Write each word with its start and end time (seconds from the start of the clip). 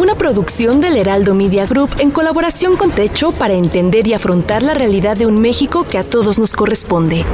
Una 0.00 0.14
producción 0.14 0.80
del 0.80 0.96
Heraldo 0.96 1.34
Media 1.34 1.66
Group 1.66 1.90
en 1.98 2.12
colaboración 2.12 2.76
con 2.76 2.92
Techo 2.92 3.32
para 3.32 3.54
entender 3.54 4.06
y 4.06 4.14
afrontar 4.14 4.62
la 4.62 4.72
realidad 4.72 5.16
de 5.16 5.26
un 5.26 5.40
México 5.40 5.84
que 5.90 5.98
a 5.98 6.04
todos 6.04 6.38
nos 6.38 6.52
corresponde. 6.52 7.24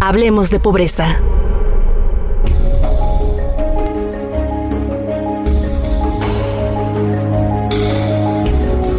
Hablemos 0.00 0.48
de 0.48 0.60
pobreza. 0.60 1.18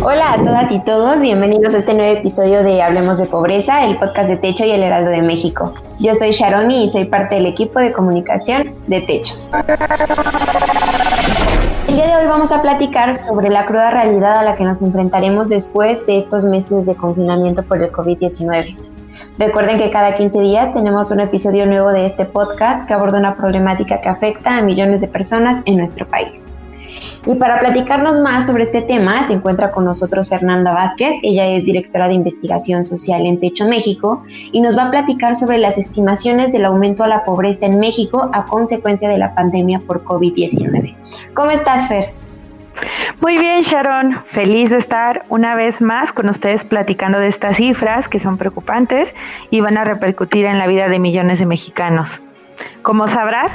Hola 0.03 0.33
a 0.33 0.37
todas 0.37 0.71
y 0.71 0.85
todos, 0.85 1.19
bienvenidos 1.21 1.73
a 1.73 1.79
este 1.79 1.95
nuevo 1.95 2.19
episodio 2.19 2.61
de 2.61 2.83
Hablemos 2.83 3.17
de 3.17 3.25
Pobreza, 3.25 3.85
el 3.85 3.97
podcast 3.97 4.29
de 4.29 4.37
Techo 4.37 4.65
y 4.65 4.69
el 4.69 4.83
Heraldo 4.83 5.09
de 5.09 5.23
México. 5.23 5.73
Yo 5.97 6.13
soy 6.13 6.29
Sharoni 6.29 6.83
y 6.83 6.89
soy 6.89 7.05
parte 7.05 7.35
del 7.35 7.47
equipo 7.47 7.79
de 7.79 7.91
comunicación 7.91 8.75
de 8.85 9.01
Techo. 9.01 9.35
El 11.87 11.97
día 11.97 12.07
de 12.07 12.15
hoy 12.15 12.27
vamos 12.27 12.51
a 12.51 12.63
platicar 12.63 13.15
sobre 13.15 13.49
la 13.49 13.67
cruda 13.67 13.91
realidad 13.91 14.39
a 14.39 14.43
la 14.43 14.55
que 14.55 14.63
nos 14.63 14.81
enfrentaremos 14.81 15.49
después 15.49 16.03
de 16.07 16.17
estos 16.17 16.43
meses 16.43 16.87
de 16.87 16.95
confinamiento 16.95 17.61
por 17.61 17.79
el 17.79 17.91
COVID-19. 17.91 18.75
Recuerden 19.37 19.77
que 19.77 19.91
cada 19.91 20.17
15 20.17 20.39
días 20.39 20.73
tenemos 20.73 21.11
un 21.11 21.19
episodio 21.19 21.67
nuevo 21.67 21.91
de 21.91 22.05
este 22.05 22.25
podcast 22.25 22.87
que 22.87 22.95
aborda 22.95 23.19
una 23.19 23.37
problemática 23.37 24.01
que 24.01 24.09
afecta 24.09 24.57
a 24.57 24.61
millones 24.63 25.01
de 25.01 25.09
personas 25.09 25.61
en 25.65 25.77
nuestro 25.77 26.07
país. 26.07 26.49
Y 27.27 27.35
para 27.35 27.59
platicarnos 27.59 28.19
más 28.19 28.45
sobre 28.45 28.63
este 28.63 28.83
tema 28.83 29.23
se 29.23 29.33
encuentra 29.33 29.71
con 29.71 29.83
nosotros 29.83 30.29
Fernanda 30.29 30.73
Vázquez, 30.73 31.15
ella 31.23 31.47
es 31.47 31.65
directora 31.65 32.07
de 32.07 32.13
investigación 32.13 32.83
social 32.83 33.25
en 33.25 33.39
Techo 33.39 33.67
México 33.67 34.23
y 34.51 34.61
nos 34.61 34.77
va 34.77 34.87
a 34.87 34.91
platicar 34.91 35.35
sobre 35.35 35.57
las 35.57 35.77
estimaciones 35.79 36.51
del 36.51 36.65
aumento 36.65 37.03
a 37.03 37.07
la 37.07 37.25
pobreza 37.25 37.65
en 37.65 37.79
México 37.79 38.29
a 38.31 38.45
consecuencia 38.45 39.09
de 39.09 39.17
la 39.17 39.33
pandemia 39.33 39.79
por 39.79 40.03
COVID-19. 40.03 40.95
¿Cómo 41.33 41.49
estás, 41.49 41.87
Fer? 41.87 42.13
Muy 43.21 43.37
bien, 43.37 43.63
Sharon. 43.63 44.23
Feliz 44.31 44.69
de 44.69 44.77
estar 44.77 45.25
una 45.29 45.55
vez 45.55 45.81
más 45.81 46.11
con 46.13 46.29
ustedes 46.29 46.63
platicando 46.63 47.17
de 47.17 47.27
estas 47.27 47.57
cifras 47.57 48.07
que 48.07 48.19
son 48.19 48.37
preocupantes 48.37 49.15
y 49.49 49.61
van 49.61 49.77
a 49.77 49.83
repercutir 49.83 50.45
en 50.45 50.59
la 50.59 50.67
vida 50.67 50.89
de 50.89 50.99
millones 50.99 51.39
de 51.39 51.47
mexicanos. 51.47 52.09
Como 52.83 53.07
sabrás, 53.07 53.51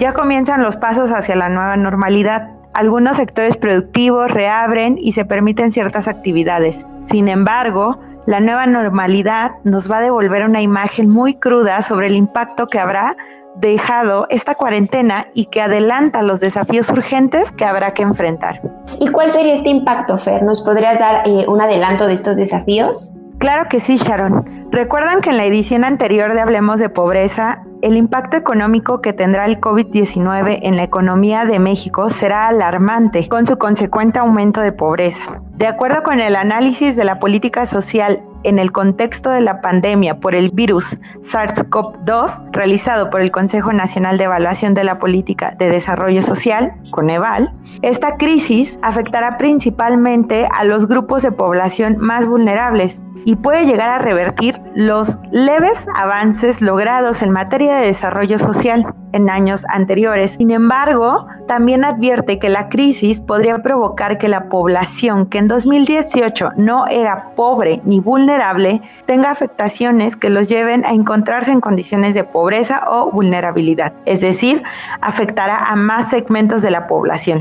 ya 0.00 0.14
comienzan 0.14 0.62
los 0.62 0.76
pasos 0.76 1.10
hacia 1.10 1.36
la 1.36 1.48
nueva 1.48 1.76
normalidad 1.76 2.48
algunos 2.74 3.16
sectores 3.16 3.56
productivos 3.56 4.30
reabren 4.30 4.98
y 4.98 5.12
se 5.12 5.24
permiten 5.24 5.70
ciertas 5.70 6.08
actividades. 6.08 6.84
Sin 7.10 7.28
embargo, 7.28 7.98
la 8.26 8.40
nueva 8.40 8.66
normalidad 8.66 9.52
nos 9.64 9.90
va 9.90 9.98
a 9.98 10.02
devolver 10.02 10.44
una 10.44 10.62
imagen 10.62 11.08
muy 11.08 11.34
cruda 11.34 11.82
sobre 11.82 12.08
el 12.08 12.14
impacto 12.14 12.66
que 12.66 12.78
habrá 12.78 13.16
dejado 13.56 14.26
esta 14.30 14.54
cuarentena 14.54 15.28
y 15.34 15.46
que 15.46 15.60
adelanta 15.60 16.22
los 16.22 16.40
desafíos 16.40 16.90
urgentes 16.90 17.50
que 17.52 17.64
habrá 17.64 17.94
que 17.94 18.02
enfrentar. 18.02 18.60
¿Y 18.98 19.08
cuál 19.08 19.30
sería 19.30 19.54
este 19.54 19.68
impacto, 19.68 20.18
Fer? 20.18 20.42
¿Nos 20.42 20.62
podrías 20.62 20.98
dar 20.98 21.22
eh, 21.26 21.44
un 21.46 21.60
adelanto 21.60 22.06
de 22.06 22.14
estos 22.14 22.36
desafíos? 22.36 23.16
Claro 23.38 23.68
que 23.68 23.78
sí, 23.78 23.96
Sharon. 23.96 24.63
Recuerdan 24.74 25.20
que 25.20 25.30
en 25.30 25.36
la 25.36 25.44
edición 25.44 25.84
anterior 25.84 26.34
de 26.34 26.40
Hablemos 26.40 26.80
de 26.80 26.88
Pobreza 26.88 27.62
el 27.80 27.96
impacto 27.96 28.36
económico 28.36 29.00
que 29.00 29.12
tendrá 29.12 29.44
el 29.44 29.60
COVID-19 29.60 30.58
en 30.62 30.76
la 30.76 30.82
economía 30.82 31.44
de 31.44 31.60
México 31.60 32.10
será 32.10 32.48
alarmante, 32.48 33.28
con 33.28 33.46
su 33.46 33.56
consecuente 33.56 34.18
aumento 34.18 34.62
de 34.62 34.72
pobreza. 34.72 35.40
De 35.58 35.68
acuerdo 35.68 36.02
con 36.02 36.18
el 36.18 36.34
análisis 36.34 36.96
de 36.96 37.04
la 37.04 37.20
política 37.20 37.66
social 37.66 38.20
en 38.42 38.58
el 38.58 38.72
contexto 38.72 39.30
de 39.30 39.42
la 39.42 39.60
pandemia 39.60 40.18
por 40.18 40.34
el 40.34 40.50
virus 40.50 40.98
SARS-CoV-2 41.20 42.50
realizado 42.50 43.10
por 43.10 43.20
el 43.20 43.30
Consejo 43.30 43.72
Nacional 43.72 44.18
de 44.18 44.24
Evaluación 44.24 44.74
de 44.74 44.82
la 44.82 44.98
Política 44.98 45.54
de 45.56 45.70
Desarrollo 45.70 46.20
Social, 46.20 46.72
Coneval, 46.90 47.52
esta 47.82 48.16
crisis 48.16 48.76
afectará 48.82 49.38
principalmente 49.38 50.48
a 50.52 50.64
los 50.64 50.88
grupos 50.88 51.22
de 51.22 51.30
población 51.30 51.96
más 51.98 52.26
vulnerables, 52.26 53.00
y 53.24 53.36
puede 53.36 53.66
llegar 53.66 53.90
a 53.90 53.98
revertir 53.98 54.60
los 54.74 55.08
leves 55.30 55.78
avances 55.94 56.60
logrados 56.60 57.22
en 57.22 57.30
materia 57.30 57.76
de 57.76 57.86
desarrollo 57.86 58.38
social 58.38 58.92
en 59.12 59.30
años 59.30 59.64
anteriores. 59.68 60.32
Sin 60.32 60.50
embargo, 60.50 61.26
también 61.46 61.84
advierte 61.84 62.40
que 62.40 62.48
la 62.48 62.68
crisis 62.68 63.20
podría 63.20 63.58
provocar 63.58 64.18
que 64.18 64.28
la 64.28 64.48
población 64.48 65.26
que 65.26 65.38
en 65.38 65.46
2018 65.46 66.50
no 66.56 66.88
era 66.88 67.30
pobre 67.36 67.80
ni 67.84 68.00
vulnerable 68.00 68.82
tenga 69.06 69.30
afectaciones 69.30 70.16
que 70.16 70.30
los 70.30 70.48
lleven 70.48 70.84
a 70.84 70.92
encontrarse 70.92 71.52
en 71.52 71.60
condiciones 71.60 72.14
de 72.14 72.24
pobreza 72.24 72.82
o 72.88 73.10
vulnerabilidad, 73.12 73.92
es 74.06 74.20
decir, 74.20 74.62
afectará 75.00 75.58
a 75.58 75.76
más 75.76 76.08
segmentos 76.10 76.62
de 76.62 76.70
la 76.72 76.88
población. 76.88 77.40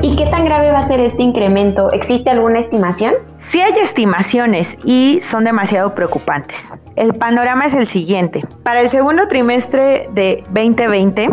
¿Y 0.00 0.16
qué 0.16 0.26
tan 0.26 0.44
grave 0.44 0.70
va 0.70 0.78
a 0.78 0.84
ser 0.84 1.00
este 1.00 1.22
incremento? 1.22 1.90
¿Existe 1.92 2.30
alguna 2.30 2.58
estimación? 2.58 3.14
Sí 3.54 3.60
hay 3.60 3.78
estimaciones 3.78 4.76
y 4.82 5.20
son 5.30 5.44
demasiado 5.44 5.94
preocupantes. 5.94 6.56
El 6.96 7.14
panorama 7.14 7.66
es 7.66 7.74
el 7.74 7.86
siguiente. 7.86 8.44
Para 8.64 8.80
el 8.80 8.90
segundo 8.90 9.28
trimestre 9.28 10.08
de 10.10 10.42
2020, 10.48 11.28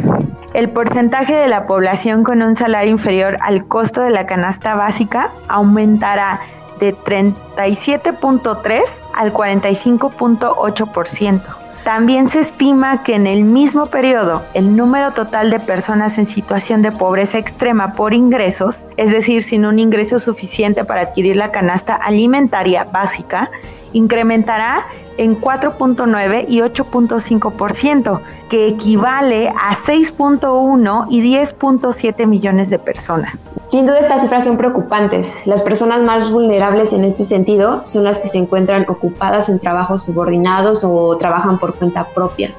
el 0.53 0.69
porcentaje 0.69 1.33
de 1.33 1.47
la 1.47 1.65
población 1.65 2.23
con 2.23 2.43
un 2.43 2.55
salario 2.55 2.91
inferior 2.91 3.39
al 3.41 3.67
costo 3.67 4.03
de 4.03 4.11
la 4.11 4.27
canasta 4.27 4.75
básica 4.75 5.31
aumentará 5.47 6.41
de 6.79 6.93
37.3 6.93 8.83
al 9.15 9.33
45.8%. 9.33 11.60
También 11.91 12.29
se 12.29 12.39
estima 12.39 13.03
que 13.03 13.15
en 13.15 13.27
el 13.27 13.43
mismo 13.43 13.87
periodo 13.87 14.45
el 14.53 14.77
número 14.77 15.11
total 15.11 15.49
de 15.49 15.59
personas 15.59 16.17
en 16.17 16.25
situación 16.25 16.81
de 16.81 16.93
pobreza 16.93 17.37
extrema 17.37 17.91
por 17.95 18.13
ingresos, 18.13 18.77
es 18.95 19.11
decir, 19.11 19.43
sin 19.43 19.65
un 19.65 19.77
ingreso 19.77 20.17
suficiente 20.17 20.85
para 20.85 21.01
adquirir 21.01 21.35
la 21.35 21.51
canasta 21.51 21.95
alimentaria 21.95 22.85
básica, 22.85 23.51
incrementará 23.93 24.85
en 25.17 25.39
4.9 25.39 26.45
y 26.47 26.59
8.5%, 26.59 28.21
que 28.49 28.67
equivale 28.67 29.49
a 29.49 29.75
6.1 29.75 31.05
y 31.09 31.21
10.7 31.37 32.27
millones 32.27 32.69
de 32.69 32.79
personas. 32.79 33.37
Sin 33.65 33.85
duda 33.85 33.99
estas 33.99 34.23
cifras 34.23 34.45
son 34.45 34.57
preocupantes. 34.57 35.33
Las 35.45 35.61
personas 35.61 36.01
más 36.01 36.31
vulnerables 36.31 36.93
en 36.93 37.05
este 37.05 37.23
sentido 37.23 37.83
son 37.85 38.03
las 38.03 38.19
que 38.19 38.29
se 38.29 38.39
encuentran 38.39 38.85
ocupadas 38.89 39.49
en 39.49 39.59
trabajos 39.59 40.03
subordinados 40.03 40.83
o 40.83 41.15
trabajan 41.17 41.59
por 41.59 41.75
cuenta 41.75 42.05
propia. 42.05 42.51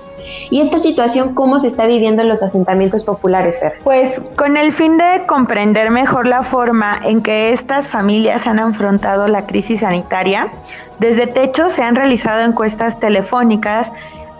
¿Y 0.50 0.60
esta 0.60 0.78
situación 0.78 1.34
cómo 1.34 1.58
se 1.58 1.68
está 1.68 1.86
viviendo 1.86 2.22
en 2.22 2.28
los 2.28 2.42
asentamientos 2.42 3.04
populares, 3.04 3.58
Fer? 3.58 3.74
Pues 3.82 4.20
con 4.36 4.56
el 4.56 4.72
fin 4.72 4.98
de 4.98 5.24
comprender 5.26 5.90
mejor 5.90 6.26
la 6.26 6.42
forma 6.42 7.00
en 7.04 7.22
que 7.22 7.52
estas 7.52 7.88
familias 7.88 8.46
han 8.46 8.58
afrontado 8.58 9.28
la 9.28 9.46
crisis 9.46 9.80
sanitaria, 9.80 10.50
desde 10.98 11.26
Techo 11.26 11.70
se 11.70 11.82
han 11.82 11.96
realizado 11.96 12.42
encuestas 12.42 13.00
telefónicas 13.00 13.90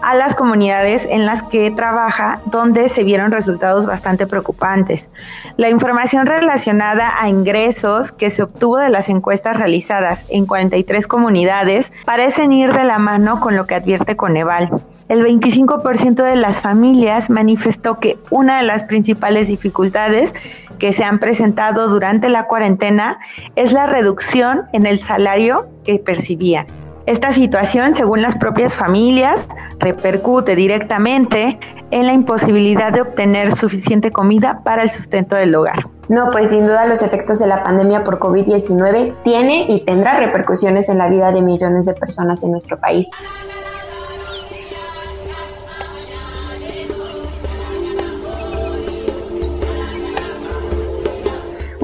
a 0.03 0.15
las 0.15 0.35
comunidades 0.35 1.05
en 1.09 1.25
las 1.25 1.41
que 1.43 1.71
trabaja, 1.71 2.39
donde 2.45 2.89
se 2.89 3.03
vieron 3.03 3.31
resultados 3.31 3.85
bastante 3.85 4.27
preocupantes. 4.27 5.09
La 5.55 5.69
información 5.69 6.25
relacionada 6.25 7.21
a 7.21 7.29
ingresos 7.29 8.11
que 8.11 8.29
se 8.29 8.43
obtuvo 8.43 8.77
de 8.77 8.89
las 8.89 9.09
encuestas 9.09 9.57
realizadas 9.57 10.25
en 10.29 10.45
43 10.45 11.07
comunidades 11.07 11.91
parecen 12.05 12.51
ir 12.51 12.73
de 12.73 12.83
la 12.83 12.99
mano 12.99 13.39
con 13.39 13.55
lo 13.55 13.65
que 13.65 13.75
advierte 13.75 14.17
Coneval 14.17 14.69
el 15.09 15.23
25% 15.23 16.23
de 16.23 16.35
las 16.35 16.61
familias 16.61 17.29
manifestó 17.29 17.99
que 17.99 18.17
una 18.29 18.57
de 18.57 18.63
las 18.63 18.83
principales 18.83 19.47
dificultades 19.47 20.33
que 20.79 20.93
se 20.93 21.03
han 21.03 21.19
presentado 21.19 21.87
durante 21.87 22.29
la 22.29 22.45
cuarentena 22.45 23.19
es 23.55 23.73
la 23.73 23.85
reducción 23.85 24.63
en 24.73 24.85
el 24.85 24.99
salario 24.99 25.67
que 25.83 25.99
percibían. 25.99 26.67
Esta 27.05 27.33
situación, 27.33 27.95
según 27.95 28.21
las 28.21 28.37
propias 28.37 28.75
familias, 28.75 29.45
repercute 29.79 30.55
directamente 30.55 31.59
en 31.91 32.07
la 32.07 32.13
imposibilidad 32.13 32.93
de 32.93 33.01
obtener 33.01 33.55
suficiente 33.57 34.11
comida 34.11 34.61
para 34.63 34.83
el 34.83 34.91
sustento 34.91 35.35
del 35.35 35.53
hogar. 35.53 35.85
No, 36.07 36.31
pues 36.31 36.51
sin 36.51 36.65
duda 36.65 36.85
los 36.87 37.01
efectos 37.01 37.39
de 37.39 37.47
la 37.47 37.63
pandemia 37.63 38.03
por 38.03 38.19
COVID-19 38.19 39.15
tiene 39.23 39.65
y 39.67 39.85
tendrá 39.85 40.17
repercusiones 40.17 40.87
en 40.89 40.97
la 40.97 41.09
vida 41.09 41.31
de 41.31 41.41
millones 41.41 41.85
de 41.85 41.93
personas 41.93 42.43
en 42.43 42.51
nuestro 42.51 42.79
país. 42.79 43.09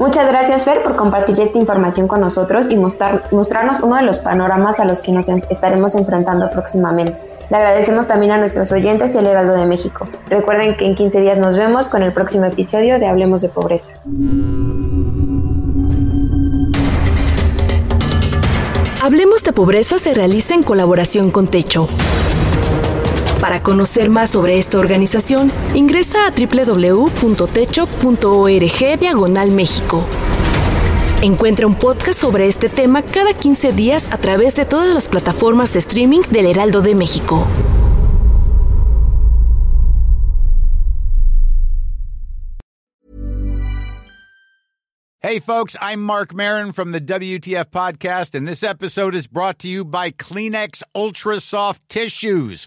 Muchas 0.00 0.26
gracias 0.28 0.64
Fer 0.64 0.82
por 0.82 0.96
compartir 0.96 1.38
esta 1.40 1.58
información 1.58 2.08
con 2.08 2.22
nosotros 2.22 2.70
y 2.70 2.76
mostrar, 2.76 3.24
mostrarnos 3.32 3.80
uno 3.80 3.96
de 3.96 4.02
los 4.02 4.20
panoramas 4.20 4.80
a 4.80 4.86
los 4.86 5.02
que 5.02 5.12
nos 5.12 5.28
estaremos 5.28 5.94
enfrentando 5.94 6.50
próximamente. 6.50 7.14
Le 7.50 7.56
agradecemos 7.58 8.08
también 8.08 8.32
a 8.32 8.38
nuestros 8.38 8.72
oyentes 8.72 9.14
y 9.14 9.18
al 9.18 9.26
Heraldo 9.26 9.52
de 9.52 9.66
México. 9.66 10.08
Recuerden 10.30 10.78
que 10.78 10.86
en 10.86 10.96
15 10.96 11.20
días 11.20 11.38
nos 11.38 11.54
vemos 11.58 11.88
con 11.88 12.02
el 12.02 12.14
próximo 12.14 12.46
episodio 12.46 12.98
de 12.98 13.08
Hablemos 13.08 13.42
de 13.42 13.50
Pobreza. 13.50 14.00
Hablemos 19.02 19.44
de 19.44 19.52
Pobreza 19.52 19.98
se 19.98 20.14
realiza 20.14 20.54
en 20.54 20.62
colaboración 20.62 21.30
con 21.30 21.46
Techo. 21.46 21.88
Para 23.40 23.62
conocer 23.62 24.10
más 24.10 24.30
sobre 24.30 24.58
esta 24.58 24.78
organización, 24.78 25.50
ingresa 25.74 26.26
a 26.26 26.30
www.techo.org 26.30 27.08
diagonal 29.00 29.50
México. 29.50 30.04
Encuentra 31.22 31.66
un 31.66 31.74
podcast 31.74 32.20
sobre 32.20 32.48
este 32.48 32.68
tema 32.68 33.00
cada 33.02 33.32
15 33.32 33.72
días 33.72 34.08
a 34.12 34.18
través 34.18 34.54
de 34.56 34.66
todas 34.66 34.94
las 34.94 35.08
plataformas 35.08 35.72
de 35.72 35.78
streaming 35.78 36.20
del 36.30 36.46
Heraldo 36.46 36.82
de 36.82 36.94
México. 36.94 37.46
Hey, 45.22 45.38
folks, 45.38 45.76
I'm 45.80 46.02
Mark 46.02 46.34
Marin 46.34 46.72
from 46.72 46.92
the 46.92 47.00
WTF 47.00 47.70
Podcast, 47.70 48.34
and 48.34 48.46
this 48.46 48.62
episode 48.62 49.14
is 49.14 49.26
brought 49.26 49.58
to 49.60 49.68
you 49.68 49.84
by 49.84 50.10
Kleenex 50.10 50.82
Ultra 50.94 51.40
Soft 51.40 51.82
Tissues 51.88 52.66